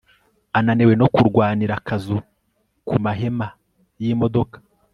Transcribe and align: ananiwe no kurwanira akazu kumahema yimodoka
ananiwe 0.57 0.93
no 1.01 1.07
kurwanira 1.15 1.73
akazu 1.79 2.17
kumahema 2.87 3.47
yimodoka 4.01 4.57